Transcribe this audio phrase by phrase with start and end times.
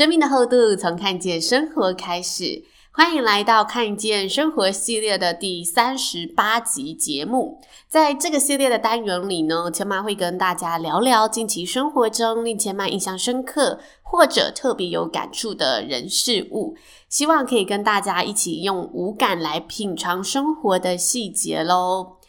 [0.00, 2.64] 生命的厚度，从看见生活开始。
[2.90, 7.60] 欢迎来到看见生活系列的第三十八集节目。
[7.86, 16.74] 在这个系列的单元里呢，千妈会跟大家聊聊近期生活中令千妈印象深刻或者特别有感触的人事物，
[17.10, 22.19] 希望可以跟大家一起用五感来品尝生活的细节喽。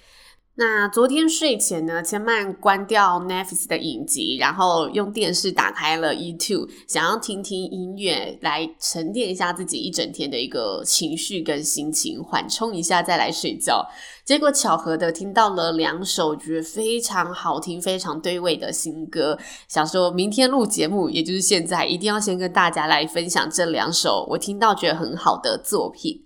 [0.55, 13.87] 那昨天睡前呢，千嫚关掉 Netflix 的影集，然后用电视打开了 YouTube，想要听听音乐来沉淀一下自己一整天的一个情绪跟心情，缓冲一下再来睡觉。
[14.25, 26.23] 结果巧合的听到了两首觉得非常好听、非常对味的新歌，想说明天录节目，也就是现在，一定要先跟大家来分享这两首我听到觉得很好的作品。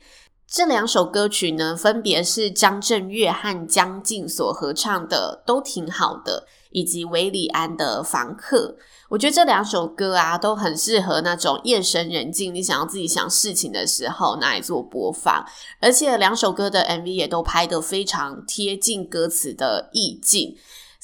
[0.48, 8.76] 这两首歌曲呢，分别是张震岳和江静所合唱的，都挺好的，以及韦礼安的《房客》。
[9.10, 15.46] 我觉得这两首歌啊，都很适合那种夜深人静，你想要自己想事情的时候拿来做播放。
[15.80, 20.56] 而且两首歌的 MV 也都拍得非常贴近歌词的意境。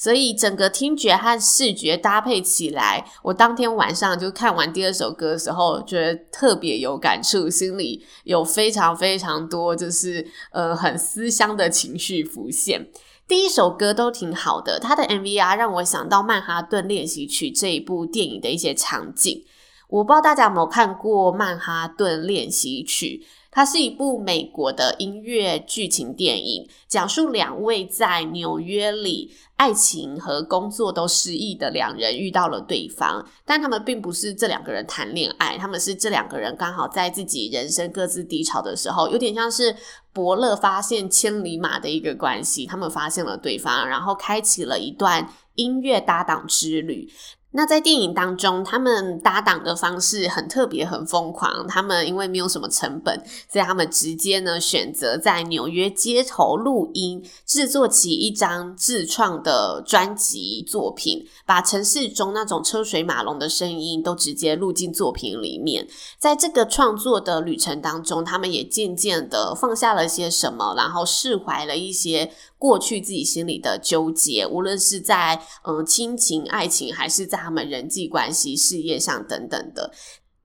[0.02, 12.88] 所以整个听觉和视觉搭配起来，我当天晚上就看完第二首歌的时候，觉得特别有感触，心里有非常非常多就是呃很思乡的情绪浮现。
[13.28, 19.44] 第一首歌都挺好的，它的 MV 啊让我想到《曼哈顿练习曲》这一部电影的一些场景。
[19.88, 23.24] 我不知道大家有没有看过《曼哈顿练习曲》。
[23.54, 39.76] 它是一部美国的音乐剧情电影，讲述两位在纽约里爱情和工作都失意的两人遇到了对方，但他们并不是这两个人谈恋爱，他们是这两个人刚好在自己人生各自低潮的时候，有点像是
[40.14, 47.06] 伯乐发现千里马的一个关系，他们发现了对方，然后开启了一段音乐搭档之旅。
[47.52, 51.66] 那在电影当中，他们搭档的方式很特别、很疯狂。
[51.68, 65.86] 他们因为没有什么成本，所以他们直接呢选择在纽约街头录音，制作起一张自创的专辑作品，把城市中那种车水马龙的声音都直接录进作品里面。
[66.18, 72.32] 在这个创作的旅程当中，他们也渐渐的放下了些什么，然后释怀了一些。
[72.62, 79.90] 过去自己心里的纠结，无论是在嗯亲情、爱情，还是在他们人际关系、事业上等等的。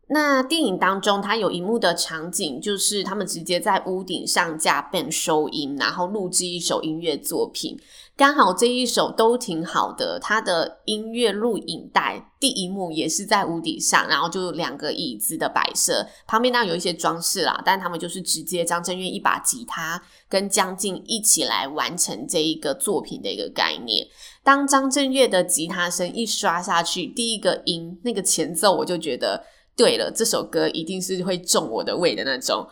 [0.09, 7.77] 那电影当中，它有一幕的场景，就是他们直接在屋顶上架 band 收音，然后录制一首音乐作品。
[8.17, 24.07] 刚好这一首都挺好的，它的音乐录影带第一幕也是在屋顶上，然后就两个椅子的摆设，旁边当然有一些装饰啦，但他们就是直接张震岳一把吉他跟江静一起来完成这一个作品的一个概念。
[24.43, 29.45] 当张震岳的吉他声一刷下去，第一个音那个前奏，我就觉得。
[29.77, 32.67] 对了，这首歌一定是会中我的胃的那种。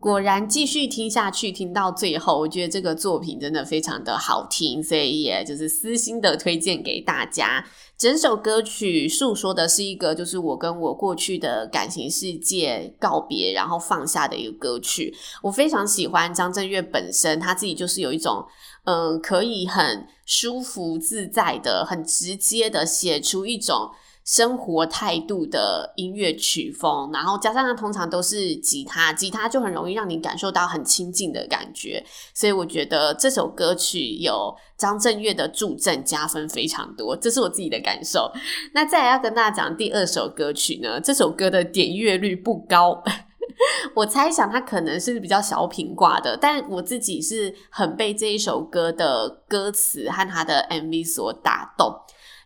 [0.00, 7.62] 果然，继续听下去，听到最后，我觉得这个作品真的非常的好听，所以也就是私心的推荐给大家。
[7.98, 15.14] 整首歌曲诉说的是一个，就是我跟我过去的感情世界告别，然后放下的一个歌曲。
[15.42, 18.42] 我非常喜欢张震岳本身，他自己就是有一种，
[18.84, 23.90] 嗯、可以很舒服自在的、很直接的写出一种。
[24.24, 32.04] 生活态度的音乐曲风，然后加上它通常都是吉他，吉他就很容易让你感受到很亲近的感觉，
[32.34, 38.30] 所以我觉得这首歌曲有张震岳的助阵加分非常多，这是我自己的感受。
[38.72, 43.02] 那再来要跟大家讲第二首歌曲呢，这首歌的点阅率不高，
[43.96, 51.92] 我猜想它可能是比较小品挂的，但我自己是很被这一首歌的歌词和它的 MV 所打动。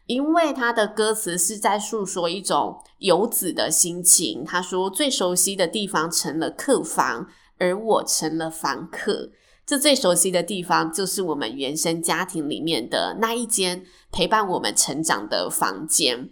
[0.06, 4.44] 因为他的歌词是在诉说一种游子的心情。
[4.44, 7.26] 他说：“最熟悉的地方成了客房，
[7.58, 9.30] 而我成了房客。
[9.66, 16.28] 这最熟悉的地方，就是我们原生家庭里面的那一间陪伴我们成长的房间。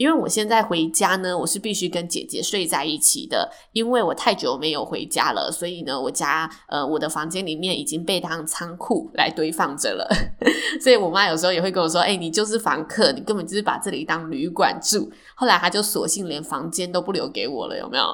[0.00, 10.08] 因为我现在回家呢，我是必须跟姐姐睡在一起的，因为我太久没有回家了，所以呢，我家呃我的房间里面已经被当仓库来堆放着了，
[10.80, 18.04] 所以我妈有时候也会跟我说：“哎、你就是房客，你根本就是把这里当旅馆住。”后来她就索性连房间都不留给我了，有没有？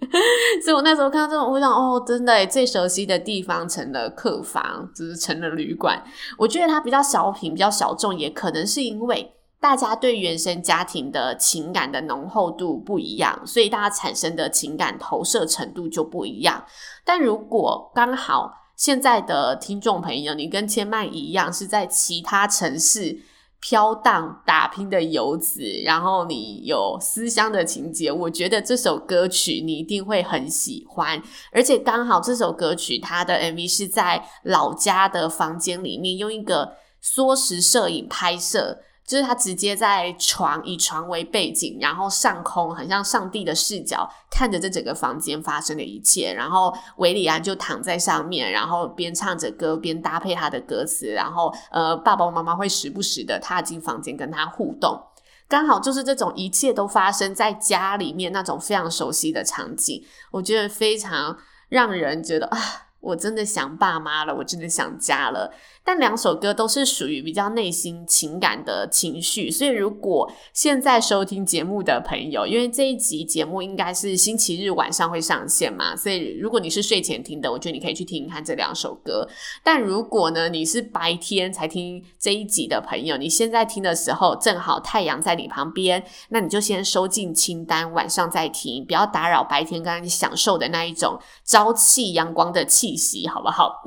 [0.64, 6.02] 所以我那时候看到这种，我想哦，真的，最熟悉的地方成了客房，就是成了旅馆。
[6.38, 9.34] 我觉得它比较小品，比较小众，也可能是因为。
[9.66, 16.64] 大家对原生家庭的情感的浓厚度不一样，所以大家产生的情感投射程度就不一样。
[17.04, 23.18] 但如果刚好现在的听众朋友，你跟千曼一样是在其他城市
[23.58, 31.20] 飘荡打拼的游子，然后你有思乡的情节，我觉得这首歌曲你一定会很喜欢。
[31.50, 38.78] 而且刚好这首歌曲它的 MV 是在老家的房间里面用一个缩时摄影拍摄。
[39.06, 46.34] 就是他直接在床，以床为背景，然后上空很像上帝的视角，看着这整个房间发生的一切。
[46.34, 51.06] 然后韦礼安就躺在上面，然后边唱着歌，边搭配他的歌词。
[51.12, 55.00] 然后呃，爸爸妈妈会时不时的踏进房间跟他互动。
[55.48, 61.38] 刚好就是这种一切都发生在家里面那种非常熟悉的场景，我觉得非常
[61.68, 62.58] 让人觉得啊，
[63.06, 65.52] 我真的想爸妈了，我真的想家了。
[65.84, 79.28] 但两首歌都是属于比较内心情感的情绪，所以如果现在收听节目的朋友，因为这一集节目应该是星期日晚上会上线嘛，所以如果你是睡前听的，我觉得你可以去听一看这两首歌。
[79.62, 93.82] 但如果呢，你是白天才听这一集的朋友，你现在听的时候正好太阳在你旁边，那你就先收进清单，晚上再听，不要打扰白天刚刚你享受的那一种朝气阳光的气息，好不好？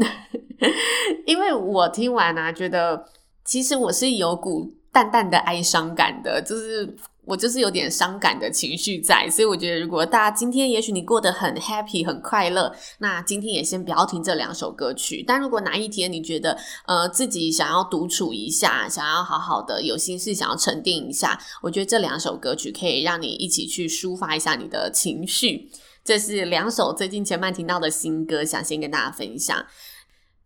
[1.26, 3.06] 因为我听完啊，觉得
[3.44, 6.96] 其实我是有股淡淡的哀伤感的，就是
[7.26, 15.24] 我就是有点伤感的情绪在，所以我觉得如果大家今天也许你过得很 happy 很快乐，那今天也先不要听这两首歌曲。
[15.26, 16.58] 但如果哪一天你觉得
[16.88, 25.70] 呃自己想要独处一下，想要好好的有心事，想要沉淀一下，我觉得这两首歌曲可以让你一起去抒发一下你的情绪。
[26.10, 29.64] 这是两首最近千曼听到的新歌，想先跟大家分享。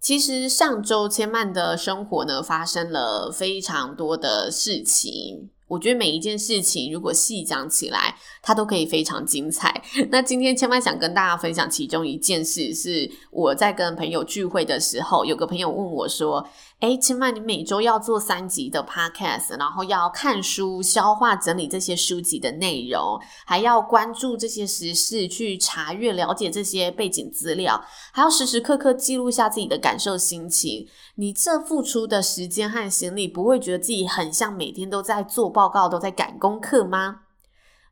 [0.02, 5.50] 其实上周千曼的生活呢，发生了非常多的事情。
[5.70, 9.82] 我觉得每一件事情如果细讲起来，它都可以非常精彩。
[10.12, 16.46] 那今天千曼想跟大家分享其中一件事，是我在跟朋友聚会的时候，有个朋友问我说。
[16.84, 27.82] 诶，起码，你每周要做三集的 podcast，然后要看书、消化、整理这些书籍的内容，还要关注这些时事，去查阅、了解这些背景资料，
[28.12, 30.86] 还要时时刻刻记录下自己的感受、心情。
[31.16, 37.22] 你这付出的时间和心力，不会觉得自己很像每天都在做报告、都在赶功课吗？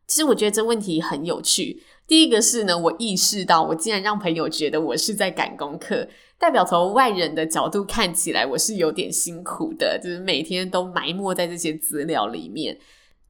[0.05, 1.81] 其实我觉得这问题很有趣。
[2.12, 6.06] 第一个是呢，我意识到我竟然让朋友觉得我是在赶功课。
[6.38, 12.78] 代表从外人的角度看起来，我是有点辛苦的，就是每天都埋没在这些资料里面。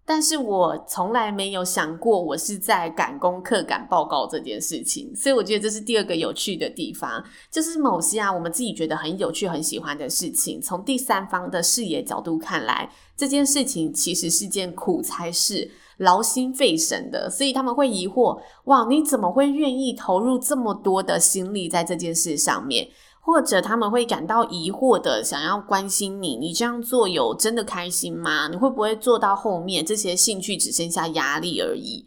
[0.04, 5.16] 但是我从来没有想过，我是在赶功课、赶报告这件事情。
[5.16, 15.70] 所以我觉得这是第二个有趣的地方，就是某些啊，我们自己觉得很有趣、很喜欢的事情，从第三方的视野角度看来，这件事情其实是件苦差事。
[16.02, 22.88] 劳心费神的，所以他们会疑惑：哇，你怎么会愿意投入这么多的心力在这件事上面？
[23.24, 28.48] 或者他们会感到疑惑的，想要关心你，你这样做有真的开心吗？
[28.48, 32.04] 你会不会做到后面这些兴趣只剩下压力而已？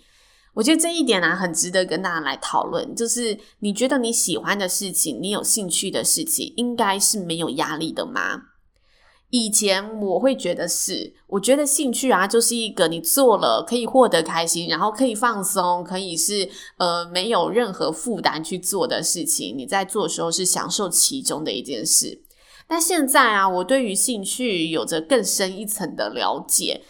[0.55, 2.95] 我觉得这一点呢、啊，很值得跟大家来讨论。
[2.97, 8.54] 就是你觉得你喜欢的事情，你有兴趣的事情，应该是没有压力的吗？
[9.31, 19.57] 以前我会觉得是，我觉得兴趣啊，就是一个你做了可以获得开心，然后可以放松，可以是呃没有任何负担去做的事情。
[19.59, 22.23] 你在做的时候是享受其中的一件事。
[22.67, 26.83] 但现在啊，我对于兴趣有着更深一层的了解。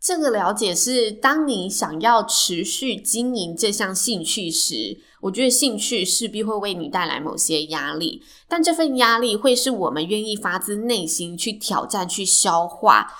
[0.00, 13.10] 这个了解是，当你想要持续经营这项兴趣时，我觉得兴趣势必会为你带来某些压力，但这份压力会是我们愿意发自内心去挑战、去消化、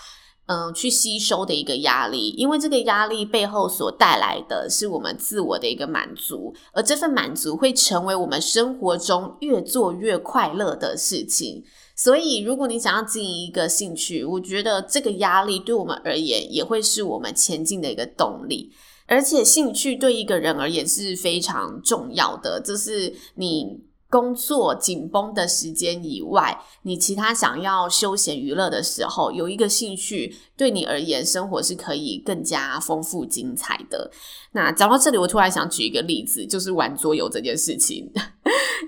[0.44, 11.64] 嗯，去吸收的一个压力，因为这个压力背后所带来的是我们自我的一个满足，而这份满足会成为我们生活中越做越快乐的事情。
[11.96, 18.70] 所以，如果你想要经营一个兴趣，我觉得这个压力对我们而言也会是我们前进的一个动力。
[19.06, 34.10] 而且，兴趣对一个人而言是非常重要的，就是你工作紧绷的时间以外，你其他想要休闲娱乐的时候，有一个兴趣，对你而言，生活是可以更加丰富精彩的。
[34.52, 38.10] 那讲到这里，我突然想举一个例子，就是玩桌游这件事情，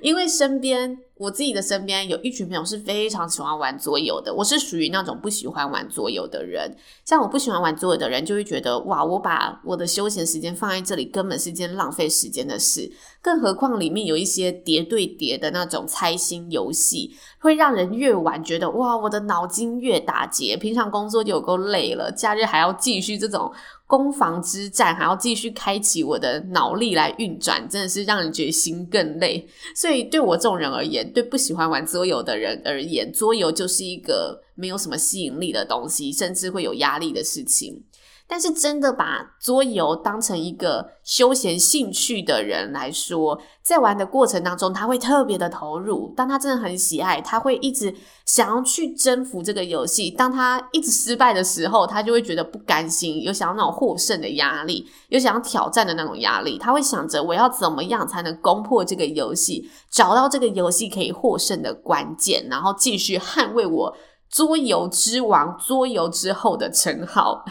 [0.06, 0.98] 因为身边。
[1.18, 6.76] 我自己的身边有一群朋友是非常喜欢玩桌游的，我是属于那种不喜欢玩桌游的人。
[7.06, 12.92] 像我不喜欢玩桌游的人，就会觉得哇，我把我的休闲时间放在这里，根本是件浪费时间的事。
[13.22, 20.54] 更何况里面有一些叠对叠的那种猜心游戏，会让人越玩觉得哇，我的脑筋越打结。
[20.54, 23.50] 平常工作就有够累了，假日还要继续这种。
[23.86, 29.46] 攻防之战，还要继续开启我的脑力来运转，真的是让人觉得心更累。
[29.74, 37.82] 所以对我这种人而言，对不喜欢玩桌游的人而言，桌游就是一个没有什么吸引力的东西，甚至会有压力的事情。
[38.28, 46.12] 但是，真的把桌游当成一个休闲兴趣的人来说，在玩的过程当中，他会特别的投入。
[46.16, 50.10] 当他真的很喜爱，他会一直想要去征服这个游戏。
[50.10, 56.58] 当他一直失败的时候，他就会觉得不甘心，有想要那种获胜的压力，有想要挑战的那种压力。
[56.58, 63.96] 他会想着我要怎么样才能攻破这个游戏，找到这个游戏可以获胜的关键，然后继续捍卫我
[64.28, 67.44] 桌游之王、桌游之后的称号。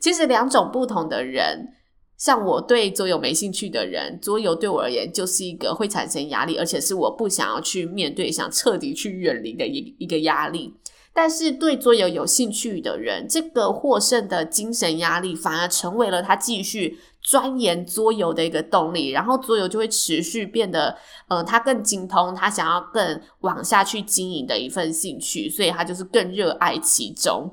[0.00, 1.68] 其实两种不同的人，
[2.16, 10.74] 像我对桌游没兴趣的人，桌游对我而言就是一个会产生压力，而且是我不想要去面对、想彻底去远离的一一个压力。
[11.12, 20.94] 但是对桌游有兴趣的人，这个获胜的精神压力反而成为了他继续钻研桌游的一个动力，然后桌游就会持续变得，
[21.28, 27.50] 呃，他更精通，他想要更往下去经营的一份兴趣，所以他就是更热爱其中。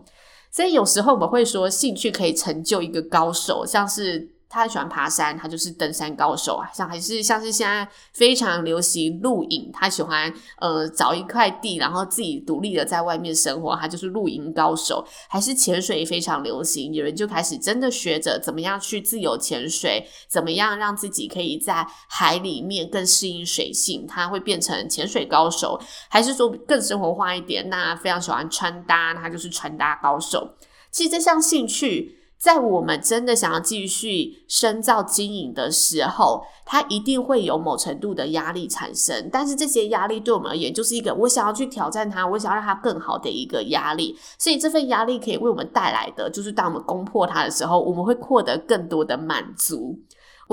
[0.54, 4.33] 所以有时候我们会说，兴趣可以成就一个高手，像是。
[4.54, 6.70] 他喜欢爬山，他就是登山高手啊。
[6.74, 15.04] 像还是像是现在非常流行露营，他喜欢呃找一块地，然后自己独立的在外面生活，他就是露营高手。
[15.28, 25.82] 还是潜水非常流行，有人就开始真的学着怎么样去自由潜水，怎么样让自己可以在海里面更适应水性，他会变成潜水高手。
[26.10, 30.56] 还是说更生活化一点，那非常喜欢穿搭，他就是穿搭高手。
[30.92, 32.20] 其实这项兴趣。
[32.44, 39.30] 在我们真的想要继续深造经营的时候，它一定会有某程度的压力产生。
[39.32, 44.20] 但是这些压力对我们而言，就是一个我想要去挑战它，我想要让它更好的一个压力。
[44.38, 49.98] 所以这份压力可以为我们带来的，就是当我们攻破它的时候，我们会获得更多的满足。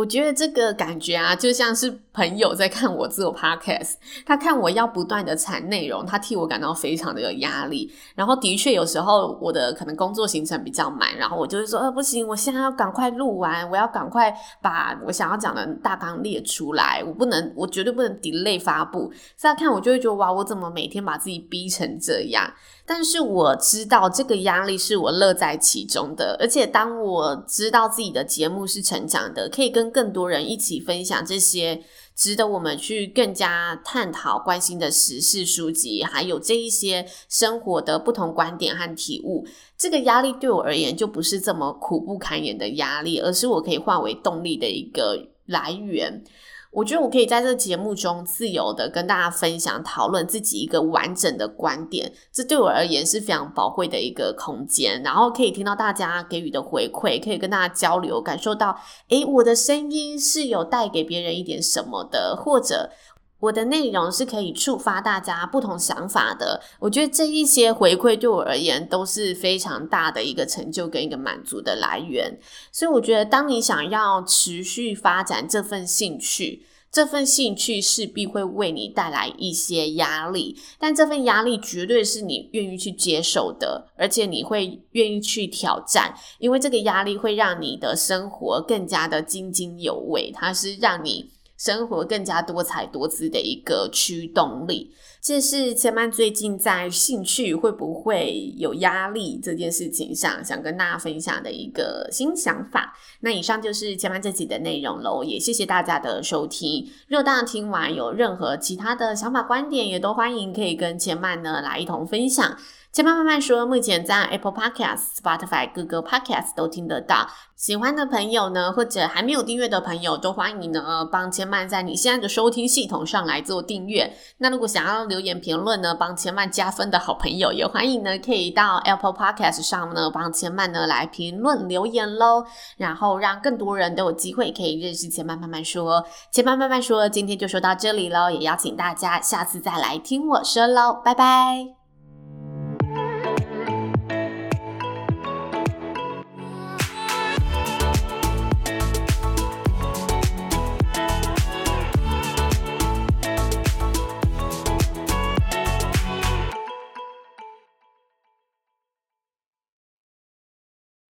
[0.00, 7.92] 我觉得这个感觉啊，就像是朋友在看我做 podcast，他看我要不断的产内容，他替我感到非常的有压力。
[8.14, 19.12] 然后的确有时候我的可能工作行程比较满，然后我就会说，呃，不行，我现在要赶快录完，我要赶快把我想要讲的大纲列出来，我不能，我绝对不能 delay 发布。
[19.36, 22.50] 再看我就会觉得，哇，我怎么每天把自己逼成这样？
[22.86, 31.82] 但是我知道这个压力是我乐在其中的，而且当我知道自己的节目是成长的，可以跟更多人一起分享这些
[32.14, 46.22] 值得我们去更加探讨、关心的时事书籍，还有这一些生活的不同观点和体悟，这个压力对我而言就不是这么苦不堪言的压力，而是我可以化为动力的一个来源。
[46.70, 55.02] 我觉得我可以在这个节目中自由的跟大家分享、讨论自己一个完整的观点，这对我而言是非常宝贵的一个空间。
[55.02, 62.90] 然后可以听到大家给予的回馈，可以跟大家交流，感受到，诶，我的声音是有带给别人一点什么的，或者。
[63.40, 72.38] 我的内容是可以触发大家不同想法的，我觉得这一些回馈对我而言都是非常大的一个成就跟一个满足的来源。
[72.70, 91.30] 所以我觉得，当你想要持续发展这份兴趣，这份兴趣势必会为你带来一些压力，但这份压力绝对是你愿意去接受的，而且你会愿意去挑战，因为这个压力会让你的生活更加的津津有味，它是让你。
[91.60, 94.90] 生活更加多彩多姿的一个驱动力，
[95.22, 102.96] 这是千曼最近在兴趣会不会有压力这件事情上，想跟大家分享的一个新想法。
[103.20, 106.90] 那以上就是千曼这集的内容喽，也谢谢大家的收听。
[107.08, 112.56] 若大家听完有任何其他的想法观点，也都欢迎可以跟千曼呢来一同分享。
[112.92, 117.28] 千曼慢慢说，目前在 Apple Podcast、Spotify、Google Podcast 都听得到。
[117.54, 124.12] 喜欢的朋友呢，或者还没有订阅的朋友，都欢迎呢帮千曼在你现在的收听系统上来做订阅。
[124.38, 132.46] 那如果想要留言评论呢，帮千曼加分的好朋友，也欢迎呢可以到 Apple Podcast 上呢帮千曼呢来评论留言喽，
[132.78, 136.02] 然后让更多人都有机会可以认识千曼慢慢说。
[136.30, 141.79] 千曼慢慢说，今天就说到这里喽，也邀请大家下次再来听我说喽，拜拜。